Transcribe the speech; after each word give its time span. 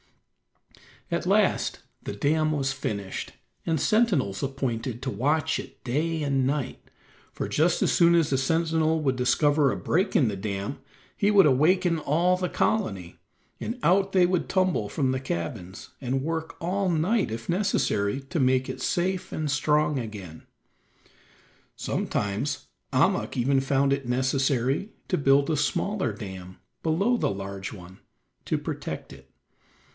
At 1.11 1.27
last 1.27 1.81
the 2.01 2.13
dam 2.13 2.53
was 2.53 2.73
finished 2.73 3.33
and 3.67 3.79
sentinels 3.79 4.41
appointed 4.41 5.01
to 5.03 5.11
watch 5.11 5.59
it 5.59 5.83
day 5.83 6.23
and 6.23 6.47
night, 6.47 6.79
for 7.33 7.47
just 7.47 7.83
as 7.83 7.91
soon 7.91 8.15
as 8.15 8.31
a 8.31 8.37
sentinel 8.37 8.99
would 9.01 9.15
discover 9.15 9.71
a 9.71 9.77
break 9.77 10.15
in 10.15 10.27
the 10.27 10.37
dam 10.37 10.79
he 11.15 11.29
would 11.29 11.45
awaken 11.45 11.99
all 11.99 12.35
the 12.35 12.49
colony, 12.49 13.17
and 13.59 13.77
out 13.83 14.11
they 14.13 14.25
would 14.25 14.49
tumble 14.49 14.89
from 14.89 15.11
the 15.11 15.19
cabins, 15.19 15.89
and 15.99 16.23
work 16.23 16.55
all 16.59 16.89
night 16.89 17.29
if 17.29 17.47
necessary 17.49 18.21
to 18.21 18.39
make 18.39 18.69
it 18.69 18.81
safe 18.81 19.31
and 19.31 19.51
strong 19.51 19.99
again. 19.99 20.47
Sometimes 21.75 22.69
Ahmuk 22.91 23.37
even 23.37 23.59
found 23.59 23.91
it 23.93 24.07
necessary 24.07 24.93
to 25.09 25.17
build 25.17 25.49
a 25.51 25.57
smaller 25.57 26.11
dam 26.11 26.57
below 26.81 27.17
the 27.17 27.29
large 27.29 27.71
one 27.71 27.99
to 28.45 28.57
protect 28.57 29.13
it. 29.13 29.27